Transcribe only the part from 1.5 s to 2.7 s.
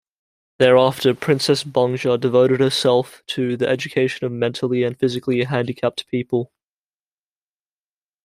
Bangja devoted